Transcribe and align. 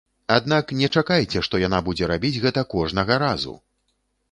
Аднак 0.35 0.71
не 0.79 0.89
чакайце, 0.99 1.43
што 1.49 1.61
яна 1.67 1.83
будзе 1.91 2.09
рабіць 2.13 2.33
гэта 2.47 2.65
кожнага 2.75 3.21
разу! 3.29 3.57